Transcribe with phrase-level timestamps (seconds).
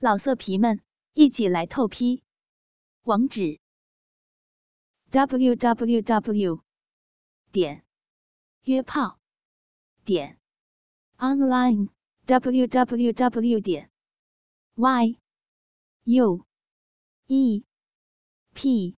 [0.00, 0.80] 老色皮们，
[1.14, 2.22] 一起来透批！
[3.02, 3.58] 网址
[5.10, 6.62] ：w w w
[7.50, 7.84] 点
[8.62, 9.18] 约炮
[10.04, 10.38] 点
[11.16, 11.88] online
[12.26, 13.90] w w w 点
[14.76, 15.18] y
[16.04, 16.46] u
[17.26, 17.64] e
[18.54, 18.96] p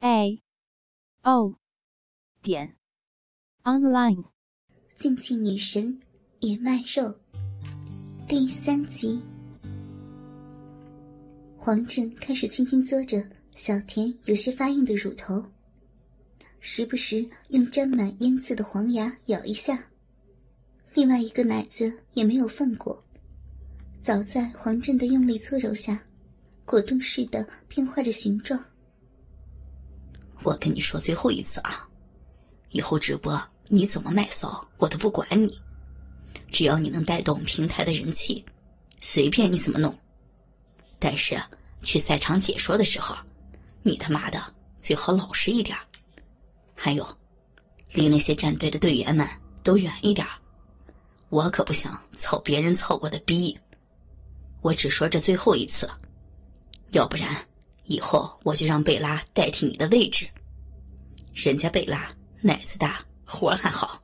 [0.00, 0.42] a
[1.22, 1.60] o
[2.42, 2.76] 点
[3.62, 4.24] online。
[4.96, 6.02] 竞技女神
[6.40, 7.20] 也卖肉
[8.26, 9.37] 第三集。
[11.68, 13.22] 黄振开始轻轻嘬着
[13.54, 15.44] 小田有些发硬的乳头，
[16.60, 19.78] 时不时用沾满烟渍的黄牙咬一下。
[20.94, 23.04] 另外一个奶子也没有放过，
[24.02, 26.02] 早在黄振的用力搓揉下，
[26.64, 28.58] 果冻似的变化着形状。
[30.44, 31.86] 我跟你说最后一次啊，
[32.70, 35.54] 以后直播你怎么卖骚我都不管你，
[36.50, 38.42] 只要你能带动平台的人气，
[39.02, 39.94] 随便你怎么弄。
[40.98, 41.38] 但是。
[41.82, 43.16] 去赛场解说的时候，
[43.82, 44.42] 你他妈的
[44.80, 45.76] 最好老实一点。
[46.74, 47.06] 还有，
[47.92, 49.28] 离那些战队的队员们
[49.62, 50.26] 都远一点。
[51.28, 53.58] 我可不想操别人操过的逼。
[54.60, 55.88] 我只说这最后一次，
[56.90, 57.36] 要不然
[57.84, 60.28] 以后我就让贝拉代替你的位置。
[61.34, 64.00] 人家贝拉奶子大，活还好，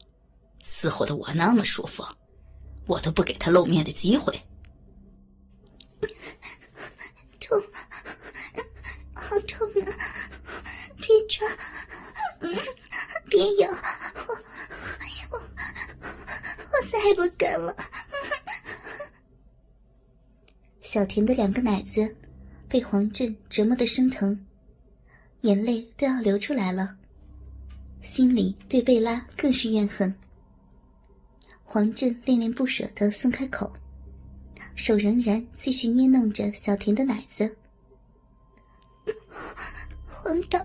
[0.64, 2.05] 伺候的我那么舒服，
[2.86, 4.38] 我都不给他露面的机会。
[7.45, 7.62] 痛，
[9.12, 9.92] 好痛啊！
[10.97, 11.47] 别抓，
[13.28, 14.34] 别咬，我
[15.31, 15.39] 我
[16.72, 17.77] 我再也不敢了。
[20.83, 22.17] 小田的两个奶子
[22.67, 24.47] 被黄振折磨的生疼，
[25.42, 26.97] 眼泪都要流出来了，
[28.03, 30.15] 心里对贝拉更是怨恨。
[31.62, 33.70] 黄振恋恋不舍的松开口。
[34.77, 37.56] 手仍然继续捏弄着小田的奶子，
[40.06, 40.58] 黄导，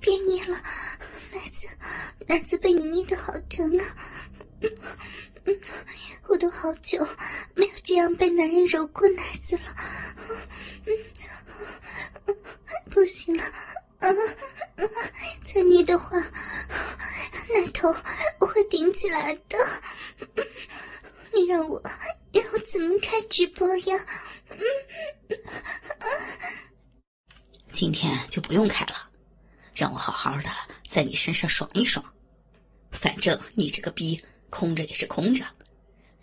[0.00, 0.54] 别捏了，
[1.32, 1.66] 奶子，
[2.28, 3.84] 奶子被你捏的好疼啊！
[6.28, 7.04] 我都好久
[7.54, 9.62] 没有这样被男人揉过奶子了，
[12.90, 13.42] 不行了，
[15.52, 17.92] 再捏的话，奶头
[18.38, 19.58] 会顶起来的。
[21.34, 21.82] 你让我
[22.32, 24.06] 让我怎么开直播呀？
[27.72, 29.10] 今天就不用开了，
[29.74, 30.50] 让我好好的
[30.90, 32.04] 在你身上爽一爽。
[32.92, 35.44] 反正你这个逼空着也是空着，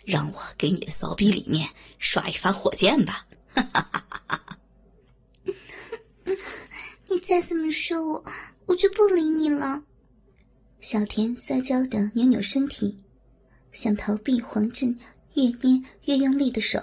[0.04, 3.26] 让我给你的骚逼里面刷一发火箭吧！
[3.54, 4.58] 哈哈哈哈
[7.08, 8.24] 你再这么说我，
[8.66, 9.82] 我就不理你了。
[10.80, 12.96] 小田撒娇的扭扭身体。
[13.72, 14.96] 想逃避黄振
[15.34, 16.80] 越捏越用力的手，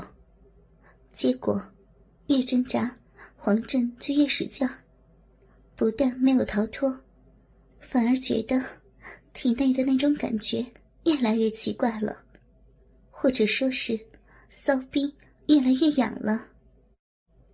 [1.14, 1.62] 结果
[2.28, 2.98] 越挣扎，
[3.36, 4.68] 黄振就越使劲。
[5.76, 7.02] 不但没有逃脱，
[7.80, 8.64] 反而觉得
[9.34, 10.66] 体内的那种感觉
[11.06, 12.18] 越来越奇怪了，
[13.12, 14.00] 或者说是
[14.50, 15.14] 骚逼
[15.48, 16.48] 越来越痒了。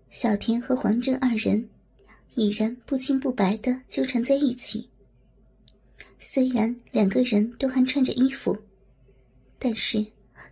[0.10, 1.68] 小田和黄振二人
[2.36, 4.88] 已然不清不白的纠缠在一起。
[6.20, 8.58] 虽然两个人都还穿着衣服。
[9.64, 10.06] 但是，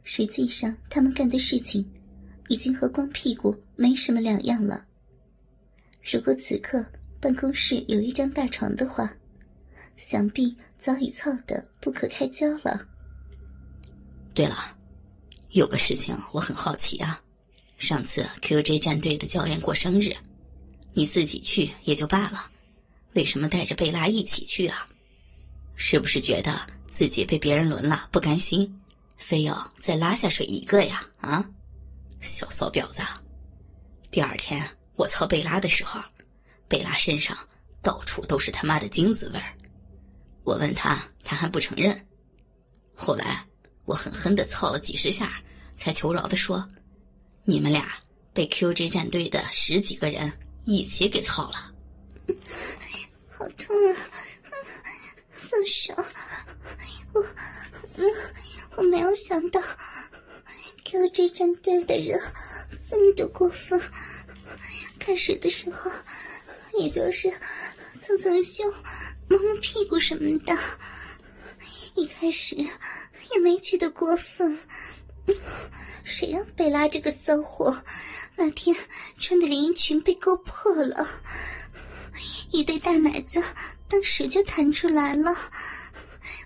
[0.06, 1.86] 实际上他们干的事情，
[2.48, 4.86] 已经和光屁股没什么两样了。
[6.02, 6.86] 如果此刻
[7.20, 9.14] 办公室有一张大床的话，
[9.98, 12.88] 想必早已操得不可开交了。
[14.34, 14.78] 对了，
[15.50, 17.22] 有个事情我很好奇啊，
[17.78, 20.16] 上次 QJ 战队的教练过生日，
[20.94, 22.50] 你自己去也就罢了，
[23.12, 24.88] 为什么带着贝拉一起去啊？
[25.76, 26.62] 是不是觉得
[26.94, 28.74] 自己被别人轮了不甘心？
[29.26, 31.04] 非要再拉下水一个呀？
[31.22, 31.46] 啊，
[32.20, 33.02] 小骚婊子！
[34.10, 34.62] 第二天
[34.96, 36.02] 我操贝拉的时候，
[36.68, 37.38] 贝拉身上
[37.82, 39.54] 到处都是他妈的精子味儿。
[40.44, 42.08] 我问他，他还不承认。
[42.96, 43.46] 后来
[43.86, 45.42] 我狠狠的操了几十下，
[45.76, 46.68] 才求饶的说
[47.46, 47.98] ：“你们俩
[48.34, 50.32] 被 QG 战队的十几个人
[50.66, 51.72] 一起给操了。
[53.32, 53.98] ”好痛啊！
[55.50, 55.94] 放手！
[57.14, 57.24] 我……
[57.96, 58.04] 嗯。
[58.78, 59.62] 我没有想到
[60.86, 62.20] ，QJ 战队的人
[62.90, 63.80] 这么的过分。
[64.98, 65.92] 开始的时候，
[66.80, 67.32] 也就是
[68.02, 68.66] 蹭蹭胸、
[69.28, 70.58] 摸摸屁股什么的，
[71.96, 74.58] 一开始也没觉得过分。
[76.04, 77.84] 谁让贝拉这个骚货
[78.36, 78.76] 那天
[79.20, 81.08] 穿的连衣裙被勾破了，
[82.52, 83.42] 一对大奶子
[83.88, 85.36] 当时就弹出来了，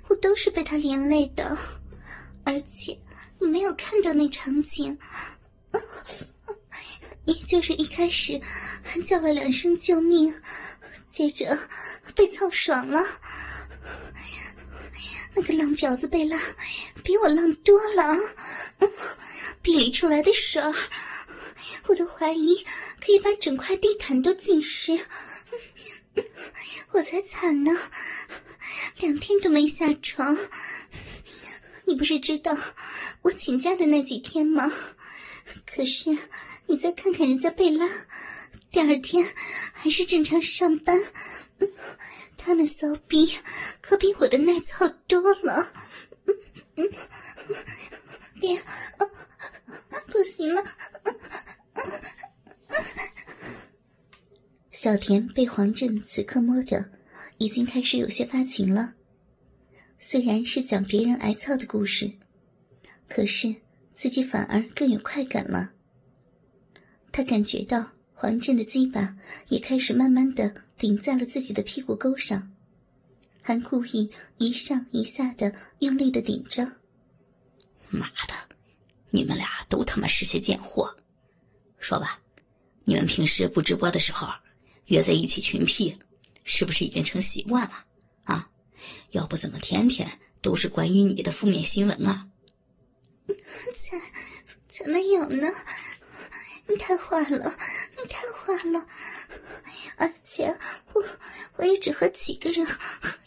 [0.08, 1.58] 我都是被他连累的。
[2.46, 2.98] 而且
[3.40, 4.98] 你没有看到那场景，
[7.26, 8.40] 也就是一开始
[8.84, 10.34] 还叫了两声救命，
[11.12, 11.58] 接着
[12.16, 13.04] 被操爽了。
[15.34, 16.40] 那个浪婊子贝拉
[17.04, 18.16] 比我浪多了，
[19.62, 20.62] 逼里出来的水，
[21.88, 22.64] 我都怀疑
[23.04, 24.98] 可以把整块地毯都浸湿。
[26.94, 27.72] 我才惨呢，
[29.00, 30.38] 两天都没下床。
[31.88, 32.58] 你不是知道
[33.22, 34.72] 我请假的那几天吗？
[35.66, 36.10] 可是
[36.66, 37.88] 你再看看人家贝拉，
[38.72, 39.26] 第二天
[39.74, 41.00] 还是正常上班。
[41.60, 41.72] 嗯
[42.38, 43.40] 他那骚逼
[43.82, 45.74] 可比我的耐操多了。
[46.76, 46.92] 嗯
[48.40, 48.56] 别，
[50.08, 50.64] 不行了。
[54.72, 56.86] 小田被黄振此刻摸着，
[57.40, 58.94] 已经开始有些发情了。
[59.98, 62.12] 虽然是讲别人挨操的故事，
[63.08, 63.56] 可是
[63.96, 65.72] 自己反而更有快感了。
[67.12, 72.52] 他感觉到黄振的鸡巴也开始慢慢的顶在了自己的屁股沟上，
[73.42, 76.64] 还故意一上一下的用力的顶着。
[77.90, 78.34] 妈的，
[79.10, 80.94] 你们俩都他妈是些贱货！
[81.80, 82.20] 说吧，
[82.84, 84.28] 你们平时不直播的时候
[84.88, 85.96] 约在一起群 P，
[86.44, 87.86] 是不是已经成习惯了？
[89.12, 92.28] 要不怎么天天都是关于你的负面新闻啊？
[93.28, 94.00] 才
[94.70, 95.48] 才没有呢！
[96.68, 97.56] 你太坏了，
[97.98, 98.88] 你太坏了！
[99.98, 100.46] 而且
[100.94, 101.04] 我
[101.58, 102.68] 我也只和几个人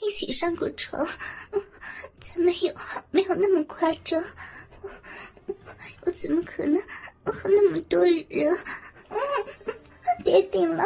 [0.00, 1.06] 一起上过床，
[2.20, 2.74] 才没有
[3.10, 4.22] 没有那么夸张。
[4.82, 4.90] 我
[6.02, 6.80] 我怎么可能
[7.24, 8.58] 和那么多人？
[10.24, 10.84] 别顶了，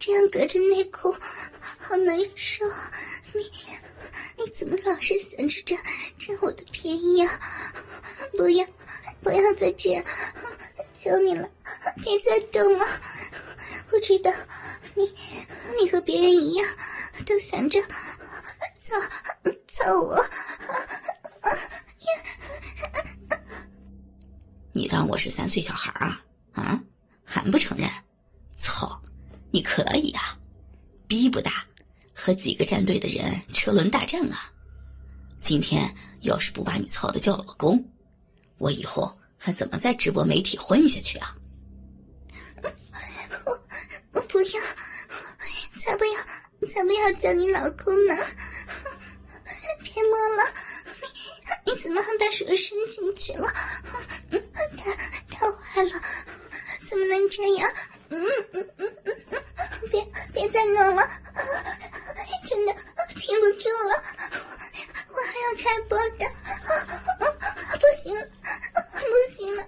[0.00, 1.14] 这样隔着内裤
[1.78, 2.64] 好难受。
[3.32, 3.42] 你
[4.44, 5.78] 你怎么老是想着占
[6.18, 7.40] 占我的便宜啊？
[8.36, 8.66] 不要
[9.22, 10.04] 不要再这样，
[10.92, 11.48] 求你了，
[12.02, 12.84] 别再动了。
[13.90, 14.30] 我知道
[14.94, 15.10] 你
[15.80, 16.68] 你和别人一样，
[17.24, 18.94] 都想着操
[19.72, 20.22] 操我。
[24.72, 26.22] 你当我是三岁小孩啊？
[26.52, 26.82] 啊，
[27.24, 27.88] 还不承认？
[28.56, 29.00] 操，
[29.50, 30.38] 你可以啊，
[31.06, 31.64] 逼不大。
[32.24, 34.50] 和几个战队的人车轮大战啊！
[35.42, 37.86] 今天要是不把你操的叫老公，
[38.56, 41.36] 我以后还怎么在直播媒体混下去啊？
[43.44, 43.60] 我
[44.14, 44.60] 我不要，
[45.82, 48.16] 才不要，才不要叫你老公呢！
[49.82, 50.50] 别摸了，
[51.66, 52.56] 你你怎么还把手伸
[52.90, 53.52] 进去了？
[54.78, 54.90] 太
[55.28, 56.00] 太坏了，
[56.88, 57.70] 怎么能这样？
[58.08, 58.24] 嗯
[58.54, 59.42] 嗯嗯嗯嗯，
[59.90, 61.06] 别别再弄了！
[62.46, 62.72] 真的
[63.08, 64.04] 停不住了，
[65.08, 66.24] 我还要开播的，
[67.72, 68.28] 不行了，
[68.92, 69.60] 不行了！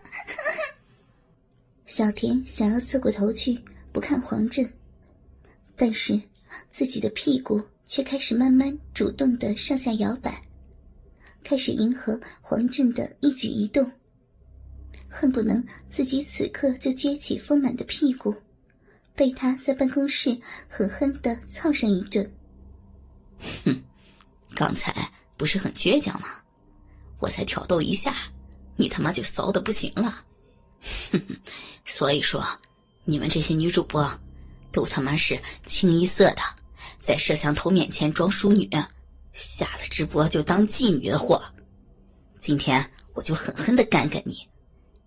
[1.86, 3.60] 小田想要侧过头去
[3.92, 4.66] 不看黄振，
[5.76, 6.18] 但是
[6.70, 10.42] 自己的屁股却开始慢慢主动的上下摇摆，
[11.44, 13.92] 开始迎合黄振的一举一动，
[15.06, 18.34] 恨不能自己此刻就撅起丰满的屁股，
[19.14, 20.34] 被他在办公室
[20.66, 22.32] 狠狠的操上一顿。
[23.66, 23.82] 哼，
[24.54, 26.28] 刚才不是很倔强吗？
[27.18, 28.14] 我才挑逗一下，
[28.76, 30.24] 你他妈就骚的不行了。
[31.12, 31.36] 哼哼，
[31.84, 32.46] 所以说，
[33.04, 34.08] 你们这些女主播，
[34.72, 36.42] 都他妈是清一色的
[37.00, 38.68] 在摄像头面前装淑女，
[39.32, 41.42] 下了直播就当妓女的货。
[42.38, 44.46] 今天我就狠狠的干干你，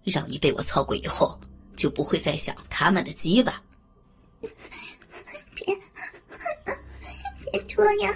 [0.03, 1.39] 让你被我操过以后，
[1.75, 3.62] 就不会再想他们的鸡巴。
[5.55, 5.77] 别。
[7.51, 8.13] 别脱呀！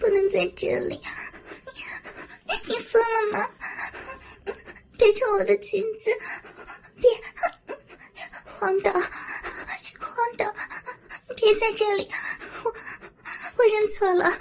[0.00, 0.98] 不能在这里！
[2.46, 3.46] 你你疯了吗？
[4.96, 6.10] 别脱我的裙子！
[8.58, 10.52] 别，黄导，黄导，
[11.36, 12.08] 别在这里！
[12.64, 12.70] 我
[13.56, 14.36] 我认错了，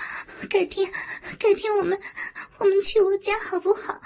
[0.50, 0.92] 改天
[1.38, 1.98] 改天我们
[2.58, 4.00] 我们去我家好不好？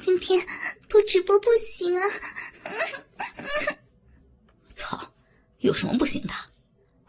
[0.00, 0.40] 今天
[0.88, 2.02] 不直播不行啊！
[4.76, 5.12] 操，
[5.58, 6.34] 有什么不行的？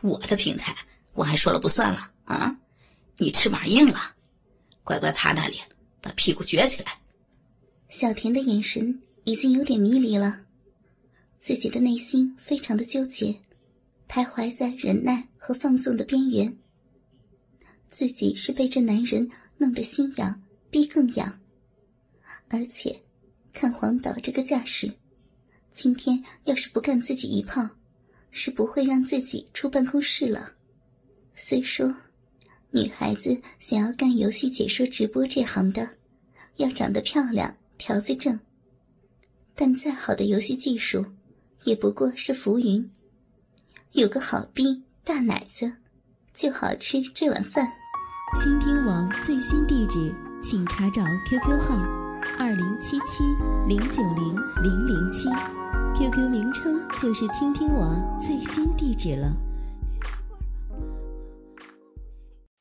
[0.01, 0.75] 我的平台
[1.13, 2.11] 我还说了不算了。
[2.25, 2.55] 啊，
[3.17, 3.99] 你翅膀硬了，
[4.83, 5.61] 乖乖趴那里，
[6.01, 6.97] 把屁股撅起来。
[7.89, 10.39] 小田的眼神已经有点迷离了，
[11.41, 13.35] 自己的内心非常的纠结，
[14.07, 16.55] 徘徊在忍耐和放纵的边缘。
[17.89, 21.41] 自己是被这男人弄得心痒，逼更痒，
[22.47, 23.01] 而且
[23.51, 24.93] 看黄导这个架势，
[25.71, 27.67] 今天要是不干自己一炮，
[28.29, 30.53] 是不会让自己出办公室了。
[31.35, 31.93] 虽说。
[32.73, 35.97] 女孩子想要干游戏解说直播这行的，
[36.55, 38.39] 要长得漂亮、条子正。
[39.53, 41.05] 但再好的游戏技术，
[41.63, 42.91] 也不过是浮云。
[43.91, 45.77] 有个好逼大奶子，
[46.33, 47.67] 就好吃这碗饭。
[48.41, 51.75] 倾听网最新地址，请查找 QQ 号
[52.39, 53.23] 二零七七
[53.67, 55.27] 零九零零零七
[55.95, 59.35] ，QQ 名称就是倾听网最新地址了。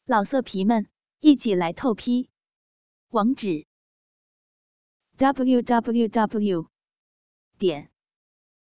[0.06, 0.88] 老色皮们，
[1.20, 2.30] 一起来透批！
[3.10, 3.66] 网址
[5.16, 6.66] ：w w w
[7.56, 7.90] 点